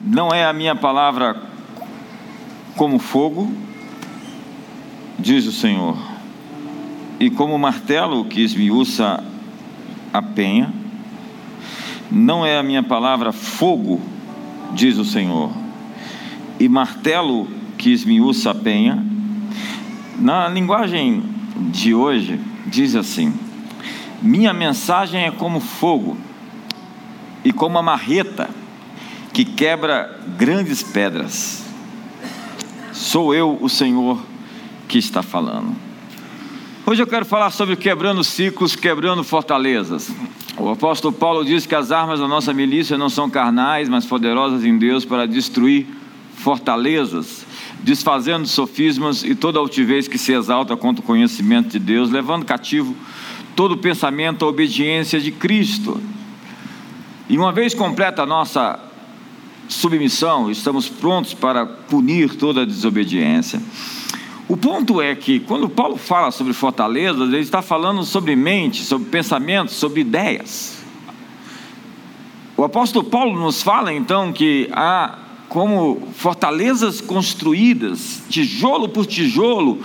[0.00, 1.36] Não é a minha palavra
[2.76, 3.52] como fogo,
[5.18, 5.98] diz o Senhor,
[7.18, 9.22] e como martelo que esmiuça
[10.12, 10.72] a penha.
[12.10, 14.00] Não é a minha palavra fogo,
[14.72, 15.50] diz o Senhor,
[16.60, 19.04] e martelo que esmiuça a penha.
[20.16, 21.24] Na linguagem
[21.72, 23.34] de hoje, diz assim:
[24.22, 26.16] Minha mensagem é como fogo
[27.44, 28.48] e como a marreta
[29.32, 31.64] que quebra grandes pedras.
[32.92, 34.20] Sou eu, o Senhor,
[34.88, 35.74] que está falando.
[36.84, 40.10] Hoje eu quero falar sobre quebrando ciclos, quebrando fortalezas.
[40.56, 44.64] O apóstolo Paulo diz que as armas da nossa milícia não são carnais, mas poderosas
[44.64, 45.86] em Deus para destruir
[46.34, 47.46] fortalezas,
[47.80, 52.96] desfazendo sofismas e toda altivez que se exalta contra o conhecimento de Deus, levando cativo
[53.54, 56.00] todo pensamento à obediência de Cristo.
[57.28, 58.87] E uma vez completa a nossa
[59.68, 63.60] submissão, estamos prontos para punir toda desobediência.
[64.48, 69.08] O ponto é que, quando Paulo fala sobre fortalezas, ele está falando sobre mente, sobre
[69.10, 70.78] pensamentos, sobre ideias.
[72.56, 75.18] O apóstolo Paulo nos fala então que há
[75.50, 79.80] como fortalezas construídas, tijolo por tijolo,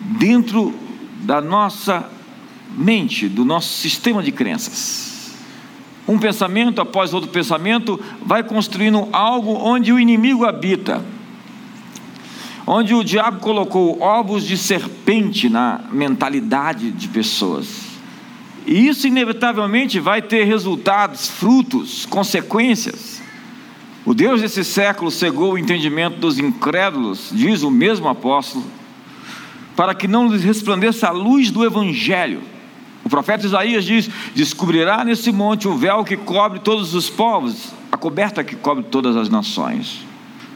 [0.00, 0.72] dentro
[1.22, 2.08] da nossa
[2.76, 5.15] mente, do nosso sistema de crenças
[6.08, 11.04] um pensamento após outro pensamento, vai construindo algo onde o inimigo habita,
[12.66, 17.86] onde o diabo colocou ovos de serpente na mentalidade de pessoas.
[18.64, 23.22] E isso inevitavelmente vai ter resultados, frutos, consequências.
[24.04, 28.64] O Deus desse século cegou o entendimento dos incrédulos, diz o mesmo apóstolo,
[29.74, 32.55] para que não lhes resplandeça a luz do Evangelho
[33.06, 37.96] o profeta Isaías diz: Descobrirá nesse monte o véu que cobre todos os povos, a
[37.96, 40.04] coberta que cobre todas as nações.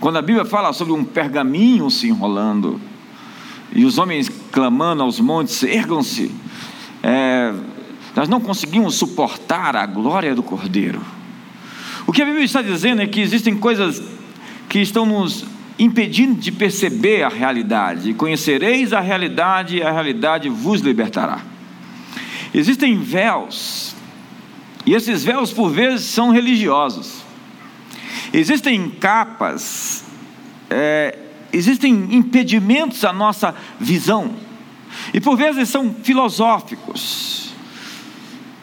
[0.00, 2.80] Quando a Bíblia fala sobre um pergaminho se enrolando,
[3.72, 6.34] e os homens clamando aos montes, ergam-se,
[7.04, 7.54] é,
[8.16, 11.00] nós não conseguimos suportar a glória do Cordeiro.
[12.04, 14.02] O que a Bíblia está dizendo é que existem coisas
[14.68, 15.44] que estão nos
[15.78, 18.12] impedindo de perceber a realidade.
[18.12, 21.49] Conhecereis a realidade e a realidade vos libertará.
[22.52, 23.94] Existem véus,
[24.84, 27.22] e esses véus por vezes são religiosos.
[28.32, 30.04] Existem capas,
[30.68, 31.18] é,
[31.52, 34.34] existem impedimentos à nossa visão,
[35.14, 37.50] e por vezes são filosóficos.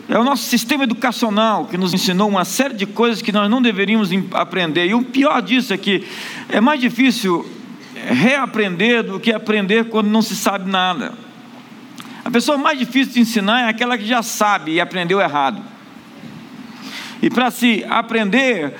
[0.10, 3.62] É o nosso sistema educacional que nos ensinou uma série de coisas que nós não
[3.62, 4.88] deveríamos aprender.
[4.88, 6.08] E o pior disso é que
[6.48, 7.46] é mais difícil
[7.94, 11.27] reaprender do que aprender quando não se sabe nada.
[12.28, 15.64] A pessoa mais difícil de ensinar é aquela que já sabe e aprendeu errado.
[17.22, 18.74] E para se aprender,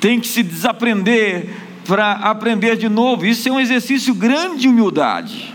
[0.00, 1.50] tem que se desaprender
[1.86, 3.26] para aprender de novo.
[3.26, 5.54] Isso é um exercício grande de humildade.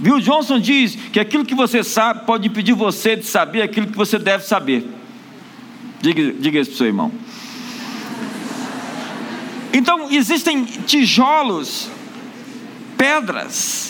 [0.00, 3.96] Bill Johnson diz que aquilo que você sabe pode impedir você de saber aquilo que
[3.96, 4.84] você deve saber.
[6.00, 7.12] Diga, diga isso para o seu irmão.
[9.72, 11.88] Então, existem tijolos,
[12.98, 13.89] pedras,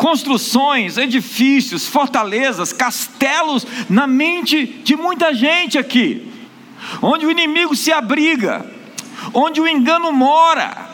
[0.00, 6.26] construções, edifícios, fortalezas, castelos na mente de muita gente aqui,
[7.02, 8.64] onde o inimigo se abriga,
[9.34, 10.88] onde o engano mora,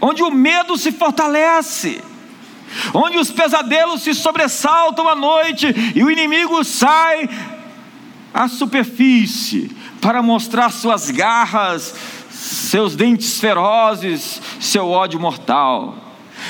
[0.00, 2.02] onde o medo se fortalece,
[2.92, 7.30] onde os pesadelos se sobressaltam à noite e o inimigo sai
[8.34, 9.70] à superfície
[10.00, 11.94] para mostrar suas garras,
[12.30, 16.07] seus dentes ferozes, seu ódio mortal.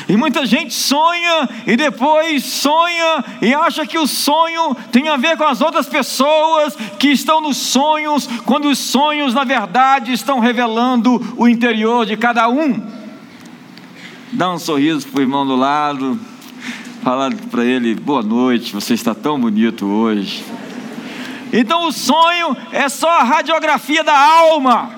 [0.09, 5.37] E muita gente sonha e depois sonha e acha que o sonho tem a ver
[5.37, 11.35] com as outras pessoas que estão nos sonhos, quando os sonhos, na verdade, estão revelando
[11.37, 12.81] o interior de cada um.
[14.33, 16.19] Dá um sorriso para o irmão do lado,
[17.03, 20.43] fala para ele: boa noite, você está tão bonito hoje.
[21.53, 24.91] Então o sonho é só a radiografia da alma,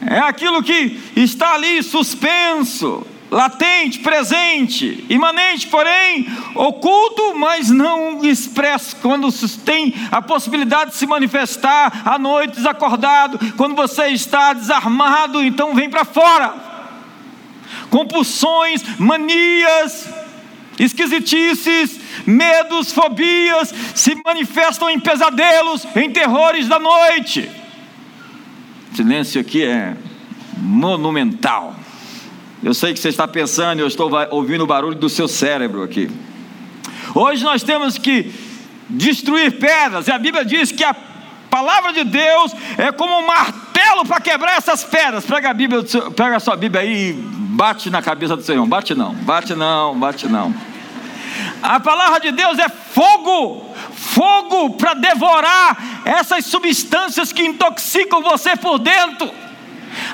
[0.00, 8.96] é aquilo que está ali suspenso latente, presente, imanente, porém oculto, mas não expresso.
[8.96, 9.30] Quando
[9.64, 15.90] tem a possibilidade de se manifestar à noite, desacordado, quando você está desarmado, então vem
[15.90, 16.54] para fora.
[17.90, 20.08] Compulsões, manias,
[20.78, 27.50] esquisitices, medos, fobias se manifestam em pesadelos, em terrores da noite.
[28.92, 29.96] O silêncio aqui é
[30.56, 31.74] monumental.
[32.66, 36.10] Eu sei que você está pensando, eu estou ouvindo o barulho do seu cérebro aqui.
[37.14, 38.34] Hoje nós temos que
[38.88, 40.92] destruir pedras, e a Bíblia diz que a
[41.48, 45.24] palavra de Deus é como um martelo para quebrar essas pedras.
[45.24, 45.84] Pega a Bíblia,
[46.16, 48.66] pega a sua Bíblia aí e bate na cabeça do Senhor.
[48.66, 50.52] Bate não, bate não, bate não.
[51.62, 58.80] A palavra de Deus é fogo, fogo para devorar essas substâncias que intoxicam você por
[58.80, 59.45] dentro.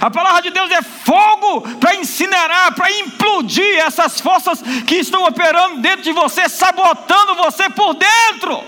[0.02, 5.80] A palavra de Deus é fogo para incinerar, para implodir essas forças que estão operando
[5.80, 8.64] dentro de você, sabotando você por dentro.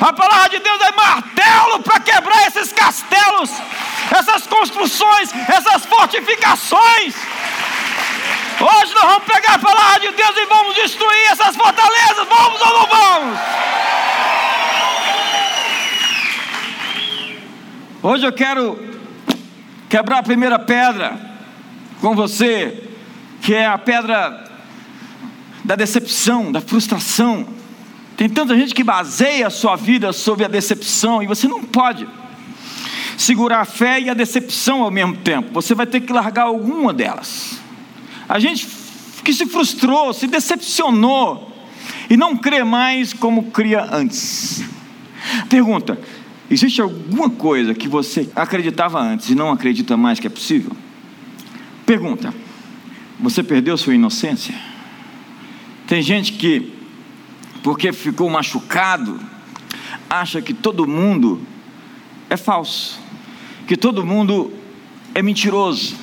[0.00, 3.52] A palavra de Deus é martelo para quebrar esses castelos,
[4.10, 7.14] essas construções, essas fortificações.
[8.60, 12.26] Hoje nós vamos pegar a palavra de Deus e vamos destruir essas fortalezas.
[12.28, 13.38] Vamos ou não vamos?
[18.02, 18.95] Hoje eu quero
[19.88, 21.18] quebrar a primeira pedra
[22.00, 22.88] com você,
[23.42, 24.44] que é a pedra
[25.64, 27.46] da decepção, da frustração.
[28.16, 32.06] Tem tanta gente que baseia a sua vida sobre a decepção e você não pode
[33.16, 35.52] segurar a fé e a decepção ao mesmo tempo.
[35.52, 37.58] Você vai ter que largar alguma delas.
[38.28, 38.66] A gente
[39.24, 41.52] que se frustrou, se decepcionou
[42.08, 44.62] e não crê mais como cria antes.
[45.48, 45.98] Pergunta:
[46.50, 50.72] existe alguma coisa que você acreditava antes e não acredita mais que é possível?
[51.84, 52.32] Pergunta:
[53.18, 54.54] você perdeu sua inocência?
[55.86, 56.72] Tem gente que
[57.62, 59.18] porque ficou machucado,
[60.08, 61.40] acha que todo mundo
[62.30, 63.00] é falso,
[63.66, 64.52] que todo mundo
[65.14, 65.96] é mentiroso,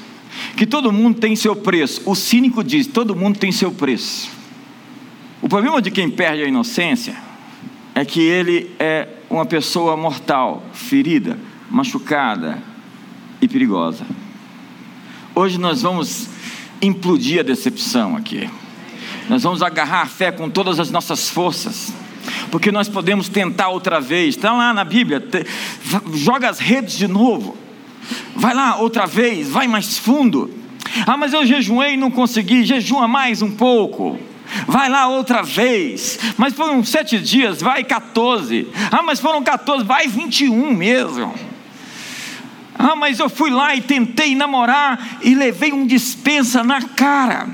[0.57, 2.01] que todo mundo tem seu preço.
[2.05, 4.29] O cínico diz: todo mundo tem seu preço.
[5.41, 7.15] O problema de quem perde a inocência
[7.93, 11.37] é que ele é uma pessoa mortal, ferida,
[11.69, 12.61] machucada
[13.41, 14.05] e perigosa.
[15.35, 16.29] Hoje nós vamos
[16.81, 18.49] implodir a decepção aqui.
[19.29, 21.93] Nós vamos agarrar a fé com todas as nossas forças,
[22.51, 24.35] porque nós podemos tentar outra vez.
[24.35, 25.45] Está lá na Bíblia, te,
[26.13, 27.57] joga as redes de novo.
[28.35, 30.53] Vai lá outra vez, vai mais fundo.
[31.07, 32.63] Ah, mas eu jejuei e não consegui.
[32.63, 34.19] Jejua mais um pouco.
[34.67, 36.19] Vai lá outra vez.
[36.37, 38.67] Mas foram sete dias, vai 14.
[38.91, 41.33] Ah, mas foram 14, vai 21 mesmo.
[42.77, 47.47] Ah, mas eu fui lá e tentei namorar e levei um dispensa na cara.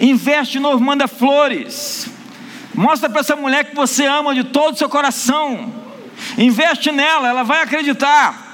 [0.00, 2.08] Investe novo, manda flores.
[2.74, 5.72] Mostra para essa mulher que você ama de todo o seu coração.
[6.38, 8.50] Investe nela, ela vai acreditar.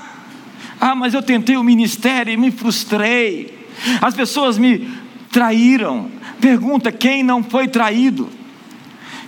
[0.81, 3.69] Ah, mas eu tentei o ministério e me frustrei.
[4.01, 4.91] As pessoas me
[5.31, 6.11] traíram.
[6.41, 8.31] Pergunta: quem não foi traído?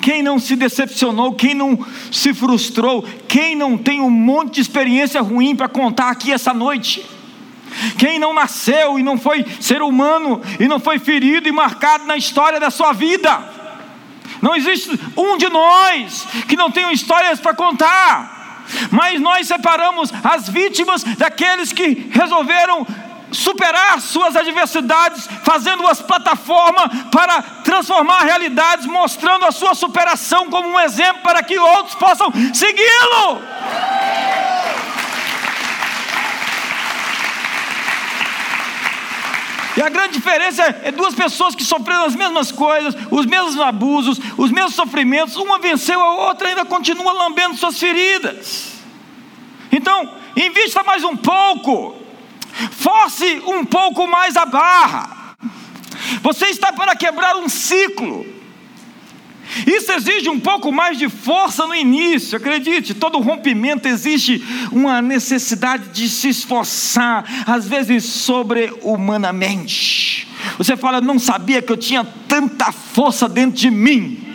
[0.00, 1.34] Quem não se decepcionou?
[1.34, 1.78] Quem não
[2.10, 3.04] se frustrou?
[3.28, 7.04] Quem não tem um monte de experiência ruim para contar aqui essa noite?
[7.98, 12.16] Quem não nasceu e não foi ser humano e não foi ferido e marcado na
[12.16, 13.60] história da sua vida?
[14.40, 18.38] Não existe um de nós que não tenha histórias para contar.
[18.90, 22.86] Mas nós separamos as vítimas daqueles que resolveram
[23.32, 31.22] superar suas adversidades, fazendo-as plataforma para transformar realidades, mostrando a sua superação como um exemplo
[31.22, 33.40] para que outros possam segui-lo.
[39.76, 44.20] E a grande diferença é duas pessoas que sofreram as mesmas coisas, os mesmos abusos,
[44.36, 48.72] os mesmos sofrimentos, uma venceu, a outra ainda continua lambendo suas feridas.
[49.72, 51.96] Então, invista mais um pouco,
[52.70, 55.36] force um pouco mais a barra.
[56.22, 58.26] Você está para quebrar um ciclo.
[59.66, 62.94] Isso exige um pouco mais de força no início, acredite.
[62.94, 70.28] Todo rompimento exige uma necessidade de se esforçar, às vezes sobre-humanamente.
[70.56, 74.29] Você fala, não sabia que eu tinha tanta força dentro de mim.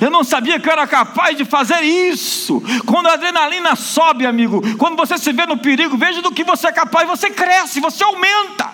[0.00, 2.62] Eu não sabia que eu era capaz de fazer isso.
[2.86, 6.68] Quando a adrenalina sobe, amigo, quando você se vê no perigo, veja do que você
[6.68, 8.70] é capaz, você cresce, você aumenta.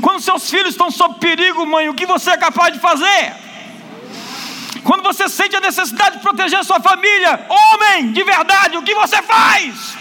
[0.00, 3.34] Quando seus filhos estão sob perigo, mãe, o que você é capaz de fazer?
[4.84, 8.94] Quando você sente a necessidade de proteger a sua família, homem de verdade, o que
[8.94, 9.96] você faz?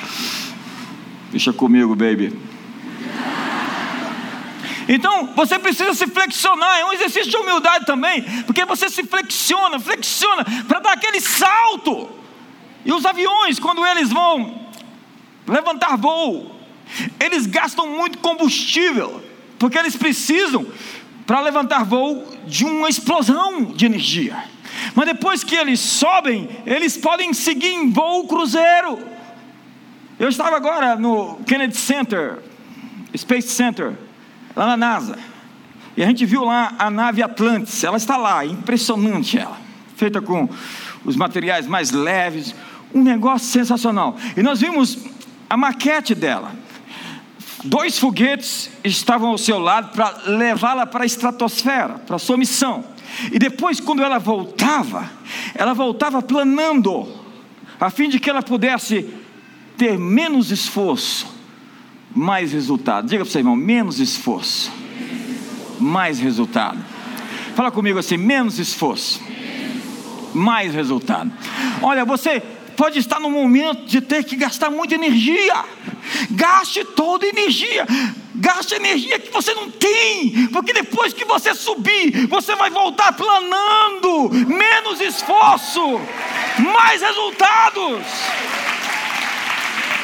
[1.32, 2.50] Deixa comigo, baby.
[4.93, 9.79] Então, você precisa se flexionar, é um exercício de humildade também, porque você se flexiona,
[9.79, 12.10] flexiona, para dar aquele salto.
[12.83, 14.67] E os aviões, quando eles vão
[15.48, 16.53] levantar voo,
[17.21, 19.24] eles gastam muito combustível,
[19.57, 20.67] porque eles precisam,
[21.25, 24.43] para levantar voo, de uma explosão de energia.
[24.93, 29.00] Mas depois que eles sobem, eles podem seguir em voo cruzeiro.
[30.19, 32.39] Eu estava agora no Kennedy Center,
[33.15, 33.95] Space Center,
[34.55, 35.17] lá na NASA.
[35.96, 37.84] E a gente viu lá a nave Atlantis.
[37.84, 39.58] Ela está lá, impressionante ela.
[39.96, 40.50] Feita com
[41.03, 42.55] os materiais mais leves,
[42.93, 44.15] um negócio sensacional.
[44.36, 44.98] E nós vimos
[45.50, 46.53] a maquete dela.
[47.63, 52.84] Dois foguetes estavam ao seu lado para levá-la para a estratosfera, para a sua missão.
[53.31, 55.10] E depois, quando ela voltava,
[55.53, 57.08] ela voltava planando,
[57.79, 59.13] a fim de que ela pudesse
[59.77, 61.30] ter menos esforço,
[62.15, 63.08] mais resultado.
[63.08, 64.72] Diga para o seu irmão: menos esforço,
[65.80, 66.80] mais resultado.
[67.56, 69.22] Fala comigo assim: menos esforço,
[70.34, 71.32] mais resultado.
[71.82, 72.41] Olha, você
[72.75, 75.63] pode estar no momento de ter que gastar muita energia.
[76.32, 77.86] Gaste toda a energia.
[78.34, 84.32] Gaste energia que você não tem, porque depois que você subir, você vai voltar planando.
[84.48, 86.01] Menos esforço,
[86.58, 88.01] mais resultados.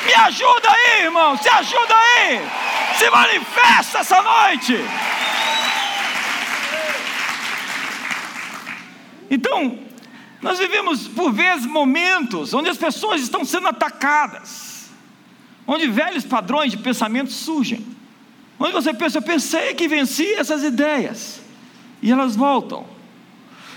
[0.08, 1.36] Me ajuda aí, irmão.
[1.36, 2.40] Se ajuda aí.
[2.98, 4.78] Se manifesta essa noite.
[9.30, 9.78] Então,
[10.42, 14.90] nós vivemos por vezes momentos onde as pessoas estão sendo atacadas,
[15.68, 17.86] onde velhos padrões de pensamento surgem,
[18.58, 21.42] onde você pensa, eu pensei que venci essas ideias,
[22.02, 22.86] e elas voltam.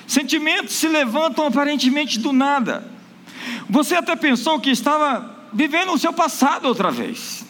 [0.06, 2.88] Sentimentos se levantam aparentemente do nada.
[3.68, 7.44] Você até pensou que estava vivendo o seu passado outra vez.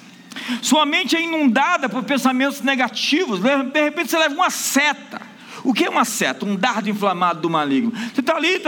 [0.62, 5.30] Sua mente é inundada por pensamentos negativos, de repente você leva uma seta
[5.62, 6.47] o que é uma seta?
[6.47, 7.92] Um dardo inflamado do maligno.
[8.14, 8.61] Você está ali,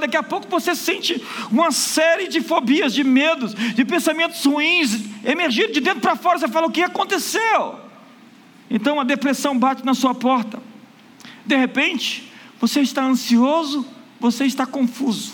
[0.00, 5.72] daqui a pouco você sente uma série de fobias, de medos, de pensamentos ruins, emergindo
[5.72, 6.38] de dentro para fora.
[6.38, 7.80] Você fala: o que aconteceu?
[8.70, 10.60] Então a depressão bate na sua porta.
[11.44, 13.86] De repente, você está ansioso,
[14.20, 15.32] você está confuso.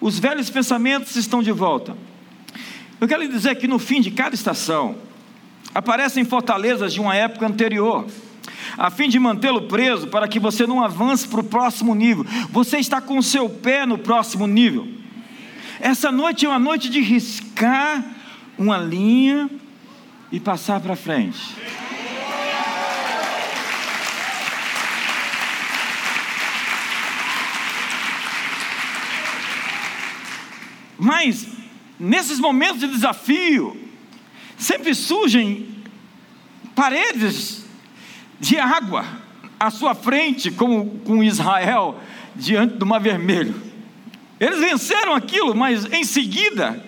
[0.00, 1.96] Os velhos pensamentos estão de volta.
[3.02, 4.94] Eu quero lhe dizer que no fim de cada estação
[5.74, 8.06] aparecem fortalezas de uma época anterior
[8.78, 12.24] a fim de mantê-lo preso para que você não avance para o próximo nível.
[12.50, 14.86] Você está com o seu pé no próximo nível.
[15.80, 18.04] Essa noite é uma noite de riscar
[18.56, 19.50] uma linha
[20.30, 21.40] e passar para frente.
[30.96, 31.61] Mas,
[32.02, 33.80] nesses momentos de desafio,
[34.58, 35.84] sempre surgem
[36.74, 37.64] paredes
[38.40, 39.06] de água
[39.58, 42.00] à sua frente, como com Israel
[42.34, 43.54] diante do Mar Vermelho.
[44.40, 46.84] Eles venceram aquilo, mas em seguida,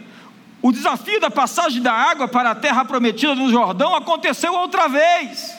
[0.60, 5.54] o desafio da passagem da água para a terra prometida do Jordão aconteceu outra vez.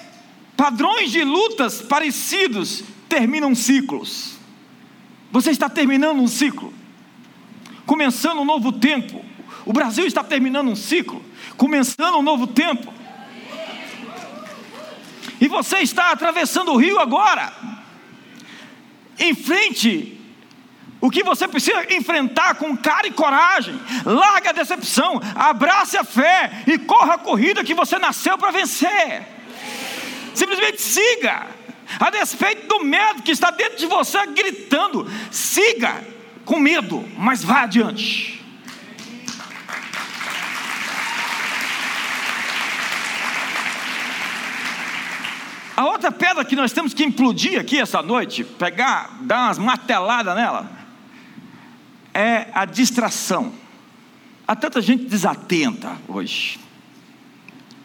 [0.57, 4.35] Padrões de lutas parecidos terminam ciclos.
[5.31, 6.73] Você está terminando um ciclo,
[7.85, 9.23] começando um novo tempo.
[9.65, 11.23] O Brasil está terminando um ciclo,
[11.57, 12.93] começando um novo tempo.
[15.41, 17.51] E você está atravessando o rio agora.
[19.19, 20.15] Enfrente
[21.01, 23.79] o que você precisa enfrentar com cara e coragem.
[24.05, 29.23] Larga a decepção, abrace a fé e corra a corrida que você nasceu para vencer.
[30.33, 31.47] Simplesmente siga,
[31.99, 35.09] a despeito do medo que está dentro de você gritando.
[35.31, 36.03] Siga
[36.43, 38.34] com medo, mas vá adiante.
[45.75, 50.33] A outra pedra que nós temos que implodir aqui essa noite, pegar, dar umas marteladas
[50.33, 50.71] nela,
[52.13, 53.51] é a distração.
[54.47, 56.57] Há tanta gente desatenta hoje,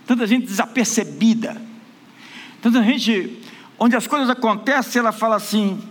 [0.07, 1.61] tanta gente desapercebida,
[2.63, 3.43] tanta gente
[3.77, 5.83] onde as coisas acontecem, ela fala assim: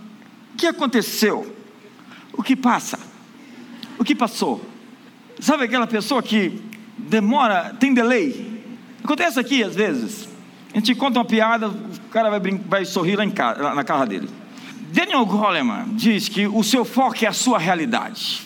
[0.54, 1.54] o que aconteceu?
[2.32, 2.98] O que passa?
[3.98, 4.64] O que passou?
[5.38, 6.62] Sabe aquela pessoa que
[6.96, 8.64] demora, tem delay?
[9.04, 10.29] Acontece aqui às vezes.
[10.72, 14.28] A gente conta uma piada, o cara vai, vai sorrir lá, casa, na casa dele.
[14.92, 18.42] Daniel Goleman diz que o seu foco é a sua realidade.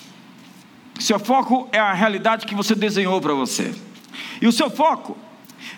[0.98, 3.74] Seu foco é a realidade que você desenhou para você.
[4.40, 5.16] E o seu foco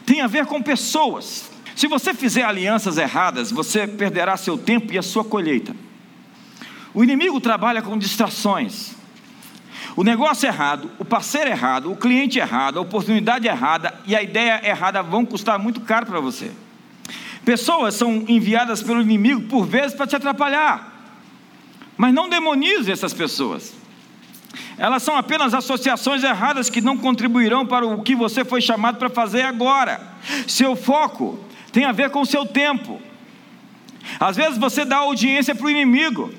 [0.05, 1.51] tem a ver com pessoas.
[1.75, 5.75] Se você fizer alianças erradas, você perderá seu tempo e a sua colheita.
[6.95, 8.96] O inimigo trabalha com distrações.
[9.95, 14.61] O negócio errado, o parceiro errado, o cliente errado, a oportunidade errada e a ideia
[14.67, 16.51] errada vão custar muito caro para você.
[17.45, 20.95] Pessoas são enviadas pelo inimigo por vezes para te atrapalhar.
[21.97, 23.73] Mas não demonize essas pessoas.
[24.77, 29.09] Elas são apenas associações erradas que não contribuirão para o que você foi chamado para
[29.09, 30.01] fazer agora.
[30.47, 31.39] Seu foco
[31.73, 33.01] tem a ver com o seu tempo.
[34.21, 36.33] Às vezes você dá audiência para o inimigo.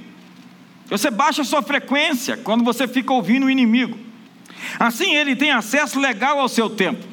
[0.89, 3.98] Você baixa a sua frequência quando você fica ouvindo o inimigo.
[4.79, 7.06] Assim ele tem acesso legal ao seu tempo,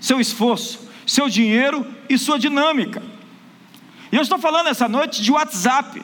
[0.00, 3.02] seu esforço, seu dinheiro e sua dinâmica.
[4.10, 6.02] E eu estou falando essa noite de WhatsApp.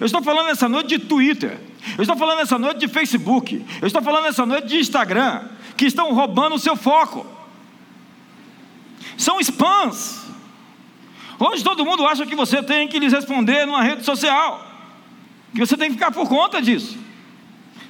[0.00, 1.58] Eu estou falando essa noite de Twitter.
[1.96, 3.64] Eu estou falando essa noite de Facebook.
[3.80, 5.44] Eu estou falando essa noite de Instagram,
[5.76, 7.26] que estão roubando o seu foco.
[9.16, 10.26] são spams.
[11.38, 14.67] Hoje todo mundo acha que você tem que lhes responder numa rede social,
[15.52, 16.98] que você tem que ficar por conta disso.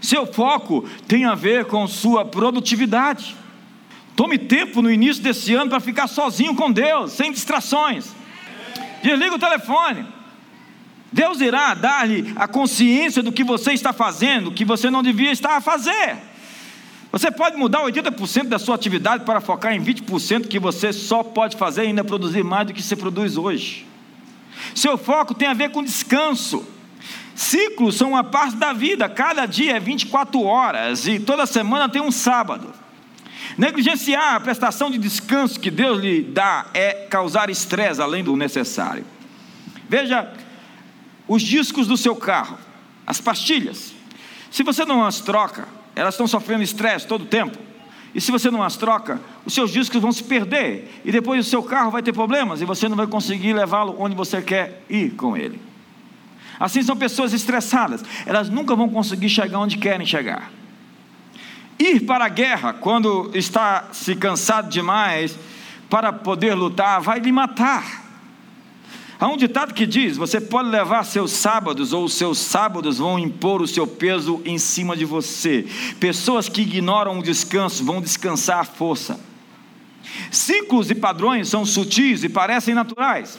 [0.00, 3.36] Seu foco tem a ver com sua produtividade.
[4.14, 8.12] Tome tempo no início desse ano para ficar sozinho com Deus, sem distrações.
[9.02, 10.06] Desliga o telefone.
[11.12, 15.56] Deus irá dar-lhe a consciência do que você está fazendo, que você não devia estar
[15.56, 16.18] a fazer.
[17.10, 21.56] Você pode mudar 80% da sua atividade para focar em 20% que você só pode
[21.56, 23.86] fazer e ainda produzir mais do que você produz hoje.
[24.74, 26.66] Seu foco tem a ver com descanso.
[27.38, 32.02] Ciclos são uma parte da vida, cada dia é 24 horas e toda semana tem
[32.02, 32.74] um sábado.
[33.56, 39.04] Negligenciar a prestação de descanso que Deus lhe dá é causar estresse além do necessário.
[39.88, 40.34] Veja
[41.28, 42.58] os discos do seu carro,
[43.06, 43.94] as pastilhas.
[44.50, 47.56] Se você não as troca, elas estão sofrendo estresse todo o tempo.
[48.12, 51.00] E se você não as troca, os seus discos vão se perder.
[51.04, 54.16] E depois o seu carro vai ter problemas e você não vai conseguir levá-lo onde
[54.16, 55.67] você quer ir com ele.
[56.58, 58.04] Assim são pessoas estressadas.
[58.26, 60.50] Elas nunca vão conseguir chegar onde querem chegar.
[61.78, 65.38] Ir para a guerra quando está se cansado demais
[65.88, 68.08] para poder lutar vai lhe matar.
[69.20, 73.18] Há um ditado que diz: você pode levar seus sábados, ou os seus sábados vão
[73.18, 75.66] impor o seu peso em cima de você.
[75.98, 79.18] Pessoas que ignoram o descanso vão descansar à força.
[80.30, 83.38] Ciclos e padrões são sutis e parecem naturais.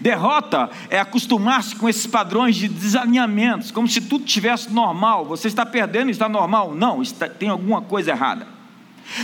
[0.00, 5.24] Derrota é acostumar-se com esses padrões de desalinhamentos, como se tudo estivesse normal.
[5.26, 6.74] Você está perdendo está normal.
[6.74, 8.46] Não, está, tem alguma coisa errada.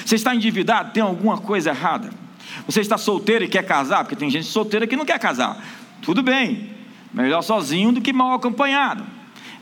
[0.05, 2.11] Você está endividado, tem alguma coisa errada.
[2.67, 5.63] Você está solteiro e quer casar, porque tem gente solteira que não quer casar.
[6.03, 6.71] Tudo bem,
[7.13, 9.05] melhor sozinho do que mal acompanhado.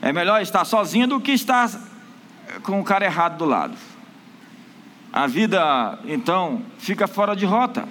[0.01, 1.69] É melhor estar sozinho do que estar
[2.63, 3.75] com o cara errado do lado.
[5.11, 7.87] A vida, então, fica fora de rota.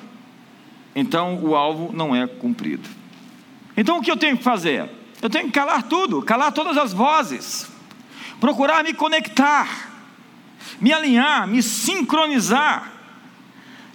[0.95, 2.89] Então, o alvo não é cumprido.
[3.77, 4.89] Então, o que eu tenho que fazer?
[5.21, 7.71] Eu tenho que calar tudo, calar todas as vozes,
[8.41, 9.91] procurar me conectar,
[10.81, 12.95] me alinhar, me sincronizar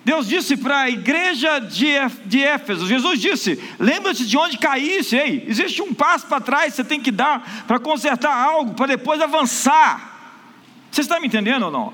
[0.03, 5.83] Deus disse para a igreja de Éfeso, Jesus disse: lembra-te de onde caísse, ei, existe
[5.83, 10.41] um passo para trás que você tem que dar para consertar algo, para depois avançar.
[10.89, 11.93] Você está me entendendo ou não?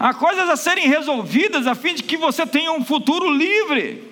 [0.00, 4.02] Há coisas a serem resolvidas a fim de que você tenha um futuro livre.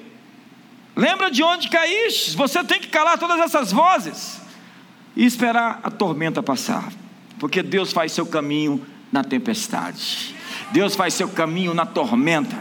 [0.95, 4.39] Lembra de onde caíste, você tem que calar todas essas vozes
[5.17, 6.93] e esperar a tormenta passar,
[7.39, 10.35] porque Deus faz seu caminho na tempestade,
[10.73, 12.59] Deus faz seu caminho na tormenta.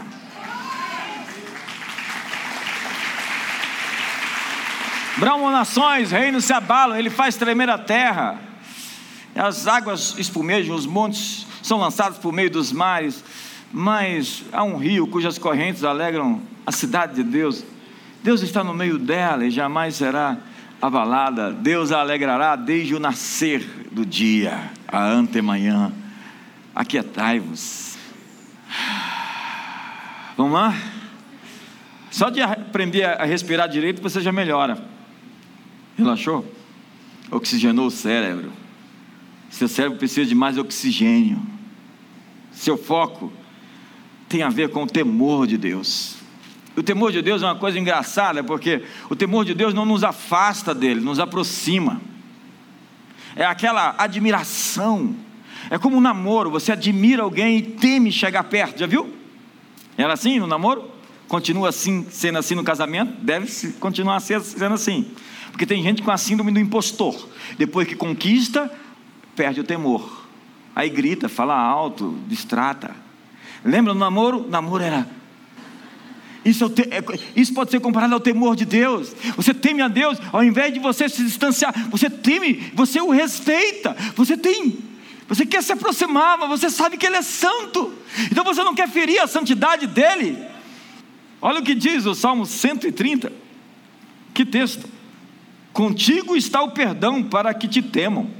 [5.18, 8.38] Bramam nações, reinos se abalam, ele faz tremer a terra.
[9.34, 13.22] As águas espumejam, os montes são lançados por meio dos mares,
[13.70, 17.62] mas há um rio cujas correntes alegram a cidade de Deus.
[18.24, 20.38] Deus está no meio dela e jamais será
[20.80, 21.52] abalada.
[21.52, 23.60] Deus a alegrará desde o nascer
[23.92, 25.92] do dia, a antemanhã.
[26.74, 27.98] Aquietai-vos.
[30.36, 30.74] Vamos lá?
[32.10, 34.82] Só de aprender a respirar direito você já melhora.
[35.98, 36.50] Relaxou?
[37.30, 38.52] Oxigenou o cérebro.
[39.50, 41.57] Seu cérebro precisa de mais oxigênio.
[42.58, 43.32] Seu foco
[44.28, 46.16] tem a ver com o temor de Deus.
[46.76, 50.02] O temor de Deus é uma coisa engraçada, porque o temor de Deus não nos
[50.02, 52.00] afasta dele, nos aproxima.
[53.36, 55.14] É aquela admiração.
[55.70, 59.14] É como um namoro, você admira alguém e teme chegar perto, já viu?
[59.96, 60.90] Era assim no namoro?
[61.28, 63.12] Continua assim, sendo assim no casamento?
[63.22, 65.12] Deve continuar sendo assim.
[65.52, 67.28] Porque tem gente com a síndrome do impostor.
[67.56, 68.68] Depois que conquista,
[69.36, 70.17] perde o temor.
[70.78, 72.94] Aí grita, fala alto, distrata.
[73.64, 74.48] Lembra do namoro?
[74.48, 75.08] namoro era.
[76.44, 79.12] Isso, é, é isso pode ser comparado ao temor de Deus.
[79.34, 83.96] Você teme a Deus, ao invés de você se distanciar, você teme, você o respeita,
[84.14, 84.78] você tem
[85.26, 87.92] você quer se aproximar, mas você sabe que Ele é santo.
[88.30, 90.38] Então você não quer ferir a santidade dele.
[91.42, 93.32] Olha o que diz o Salmo 130.
[94.32, 94.88] Que texto.
[95.72, 98.30] Contigo está o perdão para que te temam.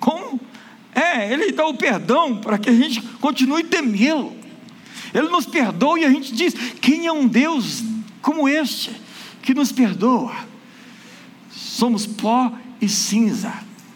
[0.00, 0.40] Como?
[0.98, 4.36] É, Ele dá o perdão para que a gente continue temê-lo.
[5.14, 7.84] Ele nos perdoa e a gente diz: quem é um Deus
[8.20, 8.90] como este
[9.40, 10.34] que nos perdoa?
[11.50, 13.52] Somos pó e cinza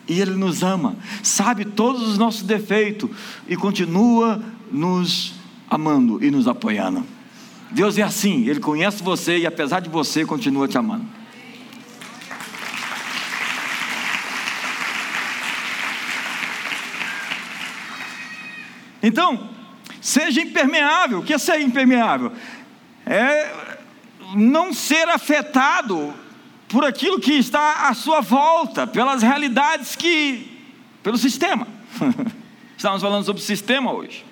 [0.08, 3.10] e Ele nos ama, sabe todos os nossos defeitos
[3.48, 5.34] e continua nos
[5.68, 7.04] amando e nos apoiando.
[7.70, 11.21] Deus é assim, Ele conhece você e apesar de você, continua te amando.
[19.02, 19.50] Então,
[20.00, 21.20] seja impermeável.
[21.20, 22.32] O que é ser impermeável?
[23.06, 23.76] é
[24.34, 26.14] não ser afetado
[26.68, 30.58] por aquilo que está à sua volta, pelas realidades que.
[31.02, 31.66] pelo sistema.
[32.76, 34.24] Estamos falando sobre o sistema hoje.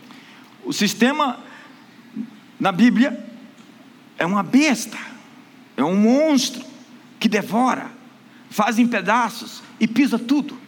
[0.65, 1.39] O sistema,
[2.59, 3.25] na Bíblia,
[4.19, 4.99] é uma besta,
[5.77, 6.65] é um monstro
[7.19, 7.91] que devora,
[8.49, 10.59] faz em pedaços e pisa tudo.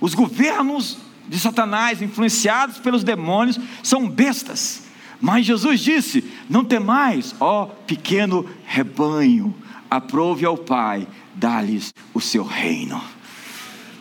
[0.00, 0.98] Os governos
[1.32, 4.82] de Satanás, influenciados pelos demônios, são bestas.
[5.18, 9.54] Mas Jesus disse: Não temais, ó pequeno rebanho,
[9.90, 13.02] aprove ao Pai, dá-lhes o seu reino.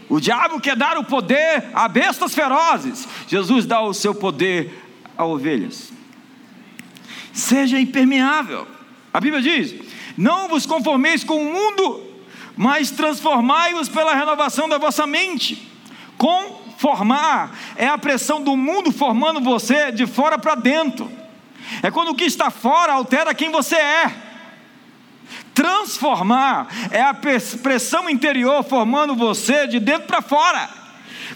[0.10, 4.84] O diabo quer dar o poder a bestas ferozes, Jesus dá o seu poder
[5.18, 5.90] a ovelhas.
[7.32, 8.68] Seja impermeável.
[9.14, 9.74] A Bíblia diz:
[10.18, 12.04] Não vos conformeis com o mundo,
[12.58, 15.72] mas transformai-vos pela renovação da vossa mente.
[16.82, 21.12] Conformar é a pressão do mundo formando você de fora para dentro.
[21.84, 24.12] É quando o que está fora altera quem você é.
[25.54, 30.68] Transformar é a pressão interior formando você de dentro para fora.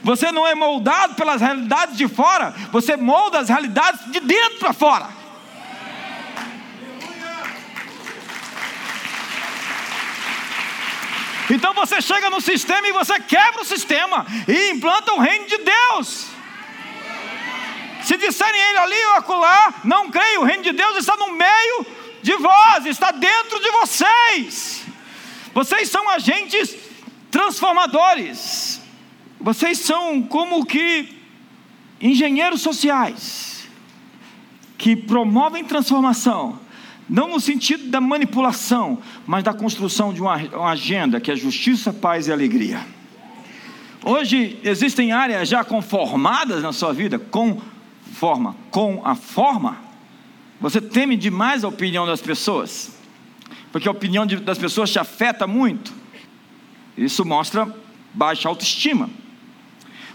[0.03, 4.73] Você não é moldado pelas realidades de fora, você molda as realidades de dentro para
[4.73, 5.09] fora.
[11.49, 15.57] Então você chega no sistema e você quebra o sistema e implanta o reino de
[15.57, 16.27] Deus.
[18.03, 21.85] Se disserem ele ali ou acolá, não creio, o reino de Deus está no meio
[22.21, 24.83] de vós, está dentro de vocês.
[25.53, 26.75] Vocês são agentes
[27.31, 28.81] transformadores.
[29.39, 31.21] Vocês são como que
[31.99, 33.67] engenheiros sociais
[34.77, 36.59] que promovem transformação,
[37.09, 41.93] não no sentido da manipulação, mas da construção de uma, uma agenda que é justiça,
[41.93, 42.79] paz e alegria.
[44.03, 47.59] Hoje existem áreas já conformadas na sua vida com
[48.13, 49.77] forma, com a forma.
[50.61, 52.97] Você teme demais a opinião das pessoas,
[53.71, 55.93] porque a opinião de, das pessoas te afeta muito.
[56.97, 57.73] Isso mostra
[58.13, 59.09] baixa autoestima.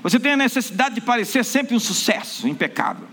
[0.03, 3.10] Você tem a necessidade de parecer sempre um sucesso, impecável.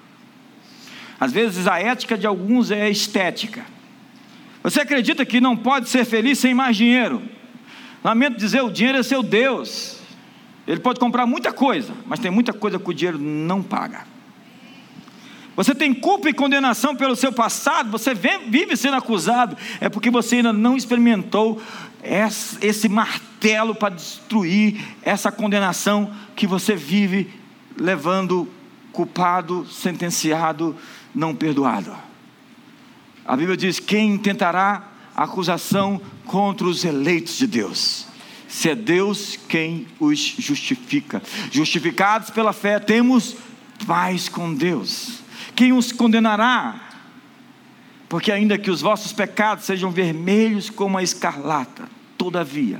[1.20, 3.66] Às vezes a ética de alguns é estética.
[4.64, 7.22] Você acredita que não pode ser feliz sem mais dinheiro?
[8.04, 9.98] Lamento dizer, o dinheiro é seu Deus.
[10.68, 14.06] Ele pode comprar muita coisa, mas tem muita coisa que o dinheiro não paga.
[15.56, 20.36] Você tem culpa e condenação pelo seu passado, você vive sendo acusado, é porque você
[20.36, 21.60] ainda não experimentou
[22.62, 27.34] esse martelo para destruir essa condenação que você vive
[27.76, 28.48] levando
[28.92, 30.76] culpado, sentenciado,
[31.18, 31.94] não perdoado.
[33.26, 38.06] A Bíblia diz: quem tentará acusação contra os eleitos de Deus?
[38.48, 41.22] Se é Deus quem os justifica.
[41.52, 43.36] Justificados pela fé, temos
[43.86, 45.28] paz com Deus
[45.58, 46.80] quem os condenará?
[48.08, 52.80] Porque ainda que os vossos pecados sejam vermelhos como a escarlata, todavia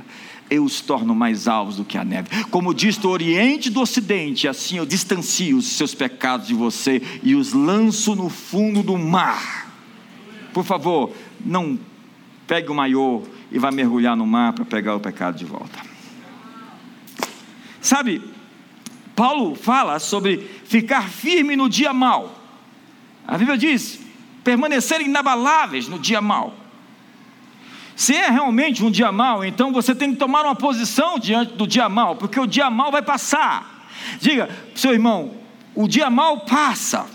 [0.50, 2.44] eu os torno mais alvos do que a neve.
[2.44, 7.02] Como diz do Oriente e do Ocidente, assim eu distancio os seus pecados de você
[7.22, 9.72] e os lanço no fundo do mar.
[10.52, 11.12] Por favor,
[11.44, 11.78] não
[12.46, 15.78] pegue o maiô e vá mergulhar no mar para pegar o pecado de volta.
[17.80, 18.22] Sabe,
[19.14, 22.38] Paulo fala sobre ficar firme no dia mau.
[23.26, 24.00] A Bíblia diz:
[24.42, 26.54] permanecer inabaláveis no dia mau.
[27.98, 31.66] Se é realmente um dia mau, então você tem que tomar uma posição diante do
[31.66, 33.88] dia mau, porque o dia mau vai passar.
[34.20, 35.34] Diga, seu irmão,
[35.74, 37.06] o dia mau passa.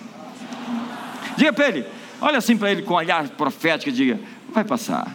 [1.37, 1.85] Diga para ele,
[2.19, 4.19] olha assim para ele com um olhar profético e diga:
[4.49, 5.09] vai passar.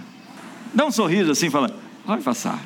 [0.73, 2.59] Dá um sorriso assim, falando: vai passar.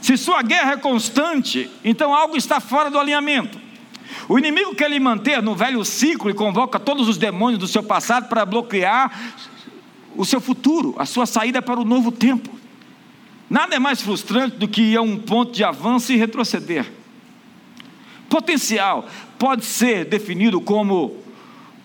[0.00, 3.60] Se sua guerra é constante, então algo está fora do alinhamento.
[4.30, 7.82] O inimigo quer lhe manter no velho ciclo e convoca todos os demônios do seu
[7.82, 9.12] passado para bloquear
[10.16, 12.50] o seu futuro, a sua saída para o novo tempo.
[13.48, 16.90] Nada é mais frustrante do que ir a um ponto de avanço e retroceder.
[18.28, 19.06] Potencial
[19.38, 21.16] pode ser definido como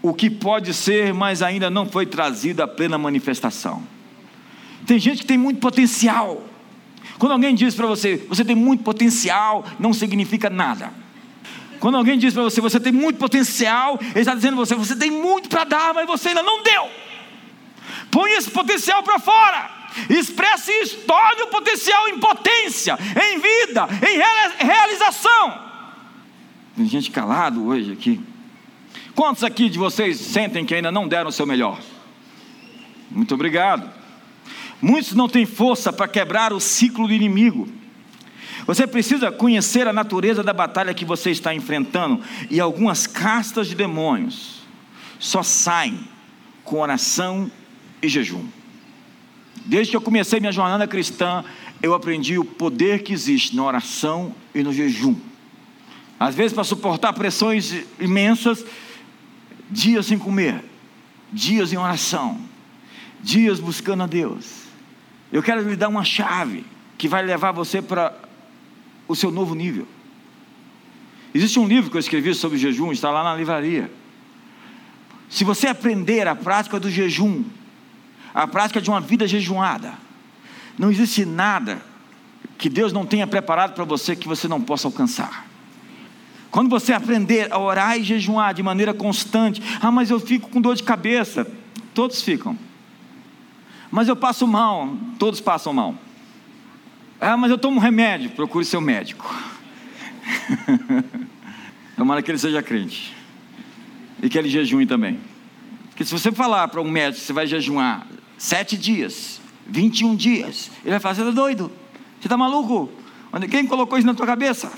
[0.01, 3.83] o que pode ser, mas ainda não foi trazido à plena manifestação.
[4.85, 6.41] Tem gente que tem muito potencial.
[7.19, 10.93] Quando alguém diz para você, você tem muito potencial, não significa nada.
[11.79, 14.95] Quando alguém diz para você, você tem muito potencial, ele está dizendo para você, você
[14.95, 16.89] tem muito para dar, mas você ainda não deu.
[18.11, 19.69] Põe esse potencial para fora.
[20.09, 25.67] Expresse isso, torne o potencial em potência, em vida, em realização.
[26.75, 28.21] Tem gente calado hoje aqui.
[29.15, 31.79] Quantos aqui de vocês sentem que ainda não deram o seu melhor?
[33.09, 33.89] Muito obrigado.
[34.79, 37.67] Muitos não têm força para quebrar o ciclo do inimigo.
[38.67, 43.75] Você precisa conhecer a natureza da batalha que você está enfrentando e algumas castas de
[43.75, 44.61] demônios
[45.19, 46.07] só saem
[46.63, 47.49] com oração
[48.01, 48.45] e jejum.
[49.65, 51.43] Desde que eu comecei minha jornada cristã,
[51.81, 55.15] eu aprendi o poder que existe na oração e no jejum.
[56.19, 58.65] Às vezes, para suportar pressões imensas,
[59.69, 60.63] dias sem comer,
[61.31, 62.39] dias em oração,
[63.21, 64.67] dias buscando a Deus.
[65.31, 66.65] Eu quero lhe dar uma chave
[66.97, 68.17] que vai levar você para
[69.07, 69.87] o seu novo nível.
[71.33, 73.91] Existe um livro que eu escrevi sobre jejum, está lá na livraria.
[75.29, 77.43] Se você aprender a prática do jejum,
[78.37, 79.95] a prática de uma vida jejuada,
[80.77, 81.81] não existe nada
[82.55, 85.47] que Deus não tenha preparado para você que você não possa alcançar.
[86.51, 90.61] Quando você aprender a orar e jejuar de maneira constante, ah, mas eu fico com
[90.61, 91.47] dor de cabeça,
[91.95, 92.55] todos ficam.
[93.89, 95.95] Mas eu passo mal, todos passam mal.
[97.19, 99.33] Ah, mas eu tomo remédio, procure seu médico.
[101.97, 103.15] Tomara que ele seja crente.
[104.21, 105.19] E que ele jejue também.
[105.89, 108.05] Porque se você falar para um médico que você vai jejuar
[108.37, 111.71] sete dias, 21 dias, ele vai falar: você está doido?
[112.19, 112.89] Você está maluco?
[113.49, 114.71] Quem colocou isso na tua cabeça?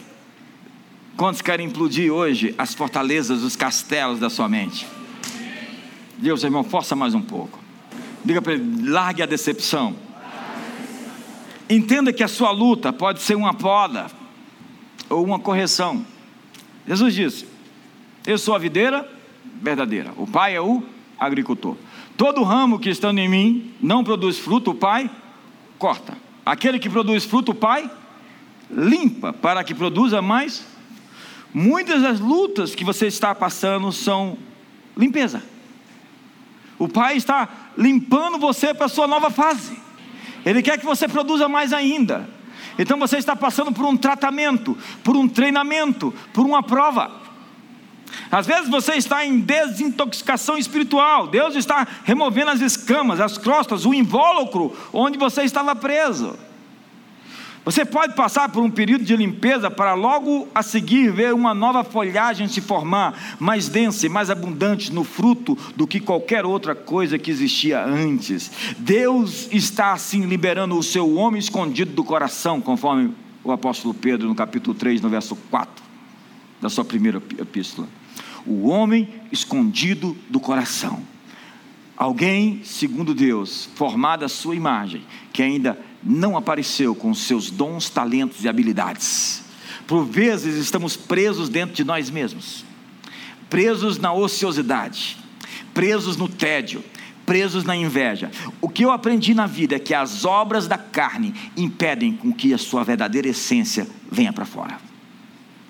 [1.16, 4.88] Quantos querem implodir hoje as fortalezas, os castelos da sua mente?
[6.18, 7.60] Deus, irmão, força mais um pouco.
[8.24, 9.96] Diga para ele: largue a decepção.
[11.70, 14.08] Entenda que a sua luta pode ser uma poda
[15.10, 16.06] ou uma correção.
[16.88, 17.46] Jesus disse:
[18.26, 19.08] Eu sou a videira
[19.62, 20.84] verdadeira, o Pai é o
[21.20, 21.76] agricultor.
[22.20, 25.10] Todo ramo que estando em mim não produz fruto, o Pai
[25.78, 26.18] corta.
[26.46, 27.90] Aquele que produz fruto, o Pai
[28.70, 30.68] limpa, para que produza mais.
[31.54, 34.38] Muitas das lutas que você está passando são
[34.98, 35.42] limpeza.
[36.78, 39.80] O Pai está limpando você para a sua nova fase.
[40.46, 42.30] Ele quer que você produza mais ainda.
[42.78, 47.19] Então você está passando por um tratamento, por um treinamento, por uma prova.
[48.32, 51.28] Às vezes você está em desintoxicação espiritual.
[51.28, 56.38] Deus está removendo as escamas, as crostas, o invólucro onde você estava preso.
[57.66, 61.84] Você pode passar por um período de limpeza para logo a seguir ver uma nova
[61.84, 67.20] folhagem se formar, mais densa e mais abundante no fruto do que qualquer outra coisa
[67.20, 68.52] que existia antes.
[68.78, 74.36] Deus está assim liberando o seu homem escondido do coração, conforme o apóstolo Pedro no
[74.36, 75.84] capítulo 3, no verso 4
[76.62, 77.88] da sua primeira epístola.
[78.46, 81.02] O homem escondido do coração.
[81.96, 85.02] Alguém, segundo Deus, formado à sua imagem,
[85.34, 89.44] que ainda não apareceu com seus dons, talentos e habilidades.
[89.86, 92.64] Por vezes estamos presos dentro de nós mesmos,
[93.50, 95.18] presos na ociosidade,
[95.74, 96.84] presos no tédio,
[97.26, 98.32] presos na inveja.
[98.62, 102.54] O que eu aprendi na vida é que as obras da carne impedem com que
[102.54, 104.89] a sua verdadeira essência venha para fora.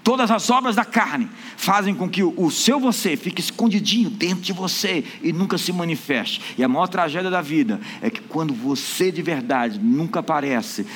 [0.09, 4.51] Todas as obras da carne fazem com que o seu você fique escondidinho dentro de
[4.51, 6.41] você e nunca se manifeste.
[6.57, 10.87] E a maior tragédia da vida é que quando você de verdade nunca aparece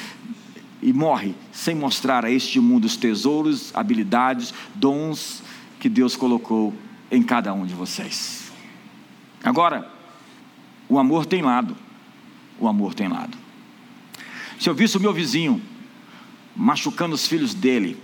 [0.82, 5.44] e morre sem mostrar a este mundo os tesouros, habilidades, dons
[5.80, 6.74] que Deus colocou
[7.12, 8.52] em cada um de vocês.
[9.44, 9.92] Agora,
[10.90, 11.78] o amor tem lado.
[12.60, 13.38] O amor tem lado.
[14.60, 15.62] Se eu visse o meu vizinho
[16.56, 17.96] machucando os filhos dele,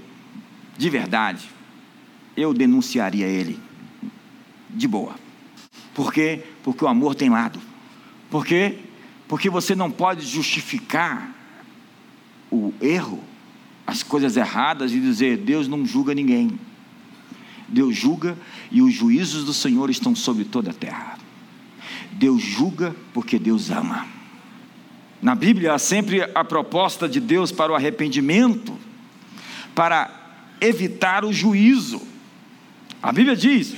[0.80, 1.50] de verdade,
[2.38, 3.60] eu denunciaria ele
[4.70, 5.13] de boa.
[5.94, 6.42] Por quê?
[6.63, 7.60] Porque o amor tem lado.
[8.30, 8.80] Por quê?
[9.28, 11.36] Porque você não pode justificar
[12.50, 13.22] o erro,
[13.86, 16.58] as coisas erradas e dizer Deus não julga ninguém.
[17.68, 18.38] Deus julga
[18.72, 21.18] e os juízos do Senhor estão sobre toda a terra.
[22.13, 24.08] Deus julga porque Deus ama.
[25.22, 28.74] Na Bíblia há sempre a proposta de Deus para o arrependimento,
[29.76, 30.18] para
[30.62, 32.02] evitar o juízo.
[33.02, 33.76] A Bíblia diz: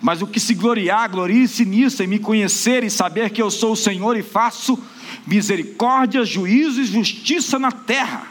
[0.00, 3.72] Mas o que se gloriar, glorie-se nisso, em me conhecer e saber que eu sou
[3.72, 4.78] o Senhor e faço
[5.26, 8.26] misericórdia, juízo e justiça na terra.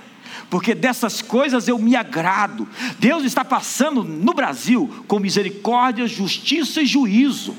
[0.50, 2.68] Porque dessas coisas eu me agrado.
[3.00, 7.56] Deus está passando no Brasil com misericórdia, justiça e juízo.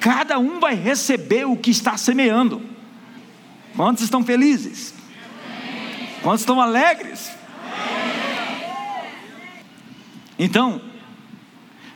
[0.00, 2.62] Cada um vai receber o que está semeando.
[3.76, 4.94] Quantos estão felizes?
[6.22, 7.30] Quantos estão alegres?
[10.38, 10.80] Então,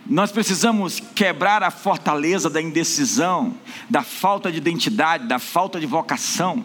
[0.07, 3.55] nós precisamos quebrar a fortaleza da indecisão,
[3.91, 6.65] da falta de identidade, da falta de vocação.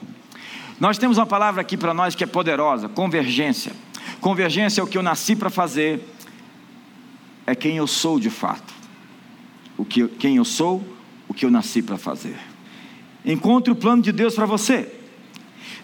[0.80, 3.74] Nós temos uma palavra aqui para nós que é poderosa: convergência.
[4.22, 6.08] Convergência é o que eu nasci para fazer,
[7.46, 8.74] é quem eu sou de fato.
[9.78, 10.82] O que, quem eu sou,
[11.28, 12.38] o que eu nasci para fazer.
[13.26, 14.90] Encontre o plano de Deus para você.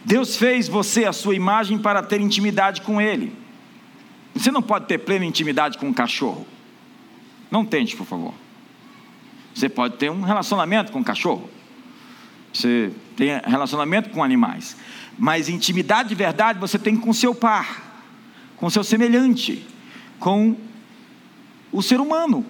[0.05, 3.33] Deus fez você a sua imagem para ter intimidade com Ele.
[4.39, 6.47] Você não pode ter plena intimidade com um cachorro.
[7.51, 8.33] Não tente, por favor.
[9.53, 11.49] Você pode ter um relacionamento com um cachorro.
[12.53, 14.77] Você tem relacionamento com animais.
[15.17, 18.07] Mas intimidade de verdade você tem com seu par,
[18.55, 19.67] com seu semelhante,
[20.21, 20.55] com
[21.69, 22.45] o ser humano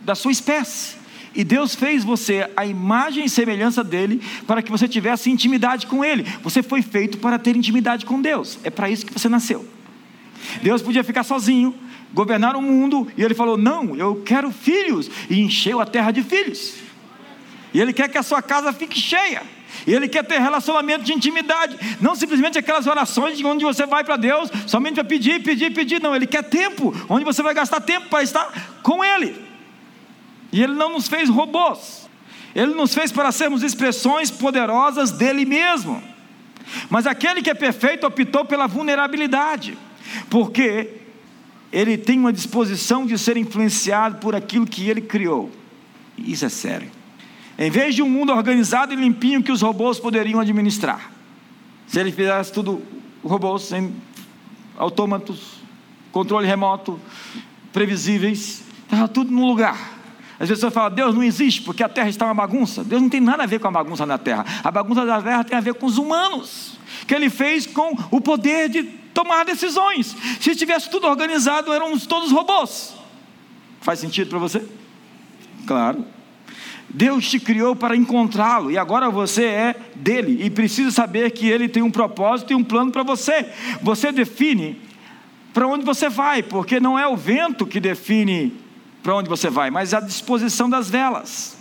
[0.00, 0.96] da sua espécie.
[1.32, 6.04] E Deus fez você a imagem e semelhança dele para que você tivesse intimidade com
[6.04, 6.24] ele.
[6.42, 8.58] Você foi feito para ter intimidade com Deus.
[8.64, 9.77] É para isso que você nasceu.
[10.62, 11.74] Deus podia ficar sozinho,
[12.12, 16.22] governar o mundo, e ele falou: Não, eu quero filhos, e encheu a terra de
[16.22, 16.74] filhos.
[17.72, 19.42] E ele quer que a sua casa fique cheia.
[19.86, 24.16] E ele quer ter relacionamento de intimidade, não simplesmente aquelas orações onde você vai para
[24.16, 26.00] Deus somente para pedir, pedir, pedir.
[26.00, 29.36] Não, ele quer tempo, onde você vai gastar tempo para estar com Ele.
[30.52, 32.08] E Ele não nos fez robôs,
[32.54, 36.02] Ele nos fez para sermos expressões poderosas dele mesmo.
[36.90, 39.76] Mas aquele que é perfeito optou pela vulnerabilidade,
[40.30, 40.90] porque
[41.72, 45.50] ele tem uma disposição de ser influenciado por aquilo que ele criou.
[46.16, 46.90] Isso é sério.
[47.58, 51.10] Em vez de um mundo organizado e limpinho que os robôs poderiam administrar.
[51.86, 52.82] Se ele fizesse tudo
[53.22, 53.94] robôs, sem
[54.76, 55.54] autômatos,
[56.12, 57.00] controle remoto,
[57.72, 59.97] previsíveis, estava tudo no lugar.
[60.40, 62.84] As pessoas falam, Deus não existe porque a terra está uma bagunça.
[62.84, 64.44] Deus não tem nada a ver com a bagunça na terra.
[64.62, 68.20] A bagunça da terra tem a ver com os humanos, que ele fez com o
[68.20, 70.16] poder de tomar decisões.
[70.40, 72.94] Se estivesse tudo organizado, éramos todos robôs.
[73.80, 74.64] Faz sentido para você?
[75.66, 76.04] Claro.
[76.88, 81.68] Deus te criou para encontrá-lo e agora você é dele e precisa saber que ele
[81.68, 83.46] tem um propósito e um plano para você.
[83.82, 84.80] Você define
[85.52, 88.54] para onde você vai, porque não é o vento que define
[89.02, 91.56] para onde você vai, mas a disposição das velas.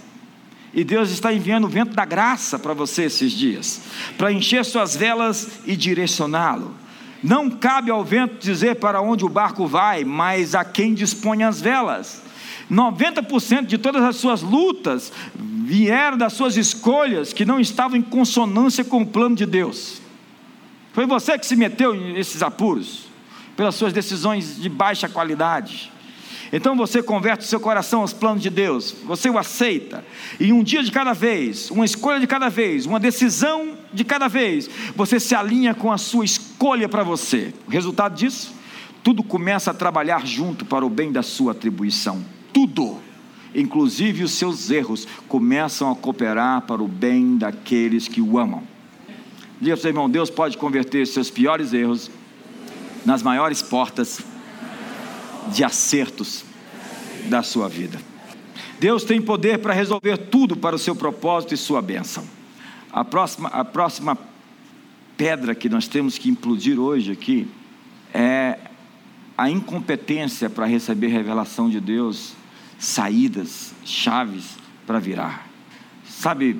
[0.73, 3.82] E Deus está enviando o vento da graça para você esses dias,
[4.17, 6.76] para encher suas velas e direcioná-lo.
[7.23, 11.60] Não cabe ao vento dizer para onde o barco vai, mas a quem dispõe as
[11.60, 12.21] velas.
[12.71, 18.84] 90% de todas as suas lutas vieram das suas escolhas que não estavam em consonância
[18.84, 20.02] com o plano de Deus.
[20.93, 23.08] Foi você que se meteu nesses apuros,
[23.56, 25.91] pelas suas decisões de baixa qualidade.
[26.52, 30.04] Então você converte o seu coração aos planos de Deus, você o aceita,
[30.40, 34.28] e um dia de cada vez, uma escolha de cada vez, uma decisão de cada
[34.28, 37.54] vez, você se alinha com a sua escolha para você.
[37.68, 38.54] O resultado disso?
[39.04, 42.24] Tudo começa a trabalhar junto para o bem da sua atribuição.
[42.54, 42.98] Tudo,
[43.54, 48.64] inclusive os seus erros, começam a cooperar para o bem daqueles que o amam.
[49.60, 52.12] Diga para o seu irmão: Deus pode converter seus piores erros
[53.06, 54.22] nas maiores portas
[55.52, 56.44] de acertos
[57.30, 58.00] da sua vida.
[58.80, 62.24] Deus tem poder para resolver tudo para o seu propósito e sua bênção.
[62.92, 64.18] A próxima, a próxima
[65.18, 67.48] pedra que nós temos que implodir hoje aqui
[68.14, 68.58] é
[69.38, 72.34] a incompetência para receber revelação de Deus,
[72.78, 75.48] saídas, chaves para virar.
[76.08, 76.60] Sabe,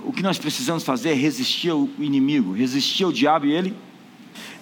[0.00, 3.74] o que nós precisamos fazer é resistir ao inimigo, resistir ao diabo e ele.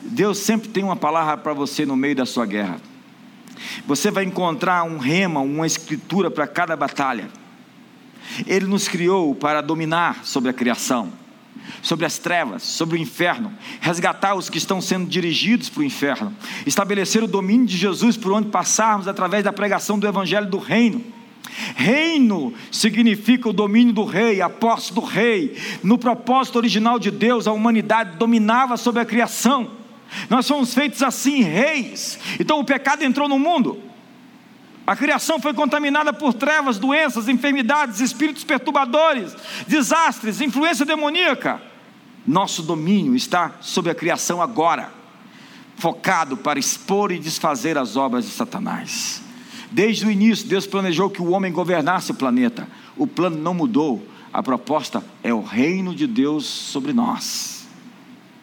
[0.02, 2.80] Deus sempre tem uma palavra para você no meio da sua guerra.
[3.86, 7.28] Você vai encontrar um rema, uma escritura para cada batalha.
[8.46, 11.12] Ele nos criou para dominar sobre a criação,
[11.82, 16.34] sobre as trevas, sobre o inferno, resgatar os que estão sendo dirigidos para o inferno,
[16.66, 21.16] estabelecer o domínio de Jesus por onde passarmos através da pregação do Evangelho do Reino.
[21.74, 25.56] Reino significa o domínio do rei, a posse do rei.
[25.82, 29.70] No propósito original de Deus, a humanidade dominava sobre a criação.
[30.28, 32.18] Nós somos feitos assim, reis.
[32.38, 33.80] Então o pecado entrou no mundo.
[34.86, 39.34] A criação foi contaminada por trevas, doenças, enfermidades, espíritos perturbadores,
[39.66, 41.60] desastres, influência demoníaca.
[42.24, 44.92] Nosso domínio está sobre a criação agora,
[45.76, 49.22] focado para expor e desfazer as obras de Satanás.
[49.70, 52.68] Desde o início, Deus planejou que o homem governasse o planeta.
[52.96, 54.06] O plano não mudou.
[54.32, 57.66] A proposta é o reino de Deus sobre nós.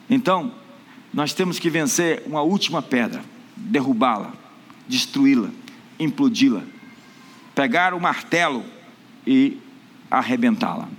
[0.09, 0.51] Então,
[1.13, 3.23] nós temos que vencer uma última pedra,
[3.55, 4.33] derrubá-la,
[4.87, 5.49] destruí-la,
[5.99, 6.63] implodi-la,
[7.53, 8.63] pegar o martelo
[9.25, 9.57] e
[10.09, 10.89] arrebentá-la.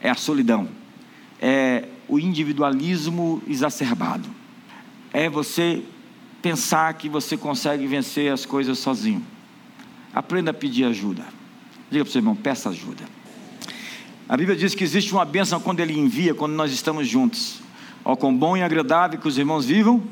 [0.00, 0.68] É a solidão,
[1.40, 4.28] é o individualismo exacerbado,
[5.12, 5.82] é você
[6.42, 9.24] pensar que você consegue vencer as coisas sozinho.
[10.12, 11.24] Aprenda a pedir ajuda.
[11.90, 13.04] Diga para o seu irmão, peça ajuda.
[14.28, 17.63] A Bíblia diz que existe uma bênção quando Ele envia, quando nós estamos juntos.
[18.04, 20.02] Ó, quão bom e agradável que os irmãos vivam,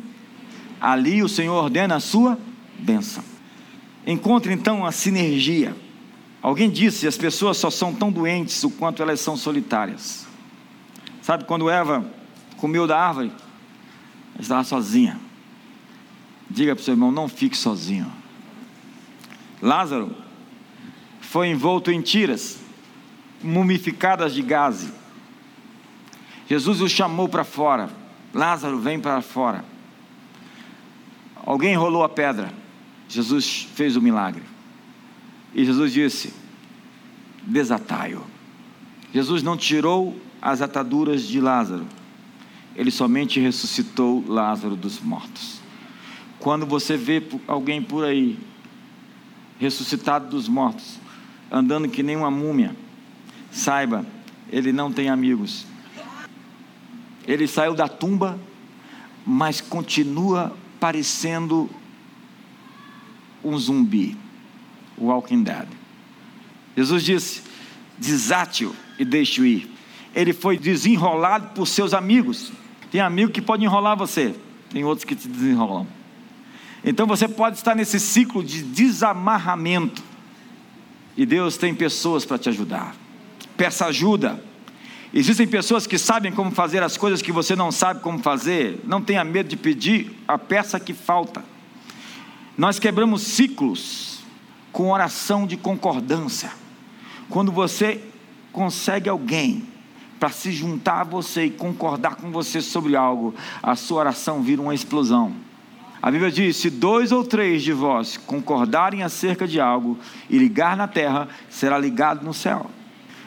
[0.81, 2.39] ali o Senhor ordena a sua
[2.79, 3.23] bênção.
[4.07, 5.77] Encontre então a sinergia.
[6.41, 10.27] Alguém disse: as pessoas só são tão doentes o quanto elas são solitárias.
[11.21, 12.05] Sabe quando Eva
[12.57, 13.31] comeu da árvore?
[14.35, 15.21] Ela estava sozinha.
[16.51, 18.11] Diga para o seu irmão: não fique sozinho.
[19.61, 20.17] Lázaro
[21.21, 22.59] foi envolto em tiras,
[23.43, 24.93] mumificadas de gaze,
[26.53, 27.89] Jesus o chamou para fora.
[28.35, 29.65] Lázaro, vem para fora.
[31.47, 32.53] Alguém rolou a pedra.
[33.09, 34.43] Jesus fez o milagre.
[35.55, 36.35] E Jesus disse:
[37.43, 38.23] desatai-o.
[39.15, 41.87] Jesus não tirou as ataduras de Lázaro,
[42.77, 45.59] ele somente ressuscitou Lázaro dos mortos.
[46.39, 48.39] Quando você vê alguém por aí,
[49.59, 51.01] ressuscitado dos mortos,
[51.51, 52.77] andando que nem uma múmia,
[53.51, 54.05] saiba,
[54.51, 55.72] ele não tem amigos.
[57.27, 58.39] Ele saiu da tumba,
[59.25, 61.71] mas continua parecendo
[63.45, 64.17] um zumbi,
[64.99, 65.69] Walking Dead.
[66.77, 67.43] Jesus disse:
[67.99, 69.71] desate-o e deixe-o ir.
[70.15, 72.53] Ele foi desenrolado por seus amigos.
[72.91, 74.35] Tem amigo que pode enrolar você,
[74.71, 75.87] tem outros que te desenrolam.
[76.85, 80.03] Então você pode estar nesse ciclo de desamarramento.
[81.17, 82.97] E Deus tem pessoas para te ajudar.
[83.57, 84.43] Peça ajuda.
[85.15, 88.81] Existem pessoas que sabem como fazer as coisas que você não sabe como fazer.
[88.85, 91.45] Não tenha medo de pedir a peça que falta.
[92.57, 94.21] Nós quebramos ciclos
[94.73, 96.51] com oração de concordância.
[97.29, 98.03] Quando você
[98.53, 99.65] consegue alguém
[100.19, 104.63] para se juntar a você e concordar com você sobre algo, a sua oração vira
[104.63, 105.35] uma explosão.
[106.01, 109.99] A Bíblia diz: se dois ou três de vós concordarem acerca de algo
[110.31, 112.71] e ligar na terra, será ligado no céu.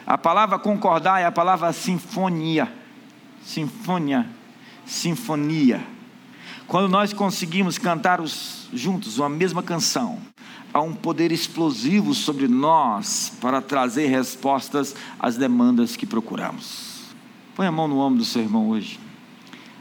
[0.06, 2.72] A palavra concordar é a palavra sinfonia.
[3.42, 4.26] Sinfonia.
[4.84, 5.84] Sinfonia.
[6.68, 10.18] Quando nós conseguimos cantar os, juntos uma mesma canção,
[10.72, 17.14] há um poder explosivo sobre nós para trazer respostas às demandas que procuramos.
[17.56, 19.00] Põe a mão no ombro do seu irmão hoje.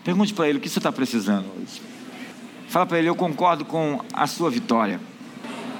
[0.04, 1.82] Pergunte para ele o que você está precisando hoje.
[2.68, 5.00] Fala para ele: Eu concordo com a sua vitória.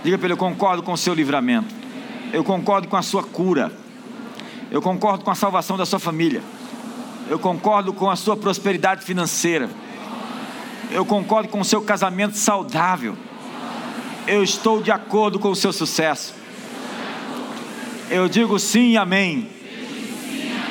[0.04, 1.74] Diga para ele: Eu concordo com o seu livramento.
[2.32, 3.85] Eu concordo com a sua cura.
[4.72, 6.42] Eu concordo com a salvação da sua família.
[7.30, 9.70] Eu concordo com a sua prosperidade financeira.
[10.92, 13.18] Eu concordo com o seu casamento saudável
[14.28, 16.34] eu estou de acordo com o seu sucesso.
[18.10, 19.50] Eu digo sim e amém.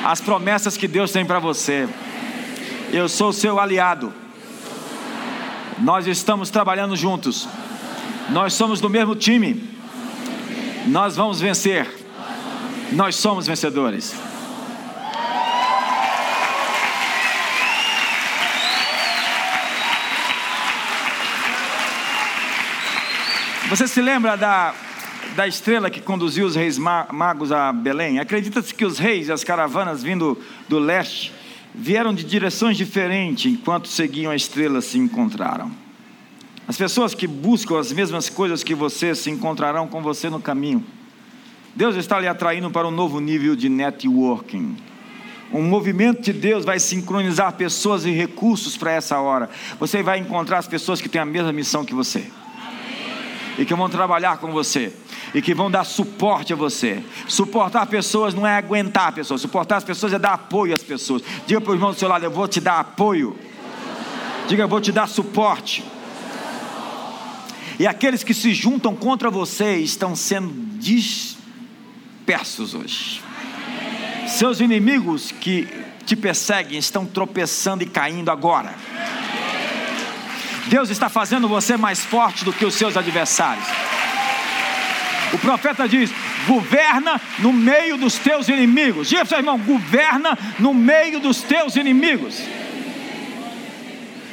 [0.04, 1.88] As promessas que Deus tem para você.
[2.92, 4.12] Eu sou seu aliado.
[5.78, 7.48] Nós estamos trabalhando juntos.
[8.30, 9.68] Nós somos do mesmo time.
[10.86, 12.03] Nós vamos vencer.
[12.92, 14.14] Nós somos vencedores.
[23.68, 24.74] Você se lembra da,
[25.34, 28.20] da estrela que conduziu os reis magos a Belém?
[28.20, 31.32] Acredita-se que os reis e as caravanas vindo do leste
[31.74, 35.72] vieram de direções diferentes enquanto seguiam a estrela se encontraram.
[36.68, 40.84] As pessoas que buscam as mesmas coisas que você se encontrarão com você no caminho.
[41.76, 44.76] Deus está lhe atraindo para um novo nível de networking.
[45.52, 49.50] Um movimento de Deus vai sincronizar pessoas e recursos para essa hora.
[49.78, 52.26] Você vai encontrar as pessoas que têm a mesma missão que você
[53.58, 54.92] e que vão trabalhar com você
[55.34, 57.02] e que vão dar suporte a você.
[57.26, 61.22] Suportar pessoas não é aguentar pessoas, suportar as pessoas é dar apoio às pessoas.
[61.46, 63.36] Diga para o irmão do seu lado: Eu vou te dar apoio.
[64.48, 65.84] Diga, eu vou te dar suporte.
[67.78, 70.52] E aqueles que se juntam contra você estão sendo
[72.24, 73.22] dispersos hoje.
[74.26, 75.68] Seus inimigos que
[76.06, 78.74] te perseguem estão tropeçando e caindo agora.
[80.66, 83.66] Deus está fazendo você mais forte do que os seus adversários.
[85.34, 86.10] O profeta diz:
[86.46, 89.08] governa no meio dos teus inimigos.
[89.08, 92.40] Diga para seu irmão: governa no meio dos teus inimigos.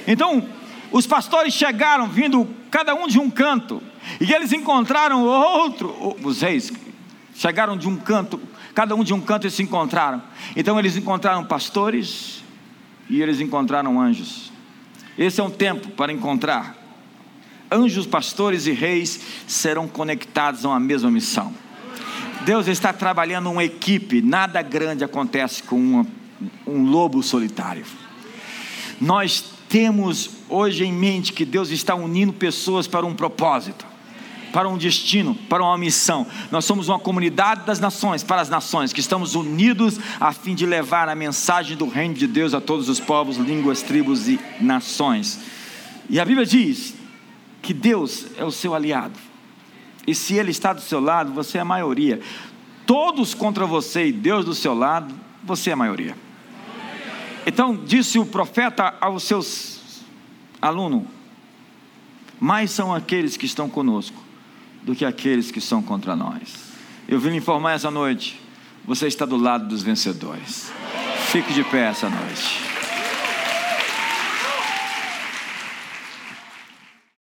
[0.07, 0.47] Então,
[0.91, 3.83] os pastores chegaram vindo cada um de um canto,
[4.19, 6.71] e eles encontraram outro, os reis
[7.35, 8.39] chegaram de um canto,
[8.73, 10.21] cada um de um canto e se encontraram.
[10.55, 12.43] Então eles encontraram pastores
[13.09, 14.51] e eles encontraram anjos.
[15.17, 16.77] Esse é um tempo para encontrar.
[17.71, 21.53] Anjos, pastores e reis serão conectados a uma mesma missão.
[22.45, 26.07] Deus está trabalhando uma equipe, nada grande acontece com uma,
[26.65, 27.85] um lobo solitário.
[28.99, 33.90] Nós temos hoje em mente que Deus está unindo pessoas para um propósito
[34.51, 36.27] para um destino, para uma missão.
[36.51, 40.65] Nós somos uma comunidade das nações, para as nações, que estamos unidos a fim de
[40.65, 45.39] levar a mensagem do reino de Deus a todos os povos, línguas, tribos e nações.
[46.09, 46.93] E a Bíblia diz
[47.61, 49.17] que Deus é o seu aliado.
[50.05, 52.19] E se Ele está do seu lado, você é a maioria.
[52.85, 56.15] Todos contra você e Deus do seu lado, você é a maioria.
[57.45, 60.01] Então disse o profeta aos seus
[60.61, 61.03] alunos:
[62.39, 64.30] mais são aqueles que estão conosco
[64.83, 66.71] do que aqueles que são contra nós.
[67.07, 68.39] Eu vim lhe informar essa noite:
[68.85, 70.71] você está do lado dos vencedores.
[71.31, 72.70] Fique de pé essa noite.